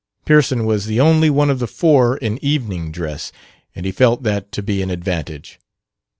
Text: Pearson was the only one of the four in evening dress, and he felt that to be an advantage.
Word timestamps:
Pearson 0.25 0.65
was 0.65 0.87
the 0.87 0.99
only 0.99 1.29
one 1.29 1.51
of 1.51 1.59
the 1.59 1.67
four 1.67 2.17
in 2.17 2.43
evening 2.43 2.91
dress, 2.91 3.31
and 3.75 3.85
he 3.85 3.91
felt 3.91 4.23
that 4.23 4.51
to 4.51 4.63
be 4.63 4.81
an 4.81 4.89
advantage. 4.89 5.59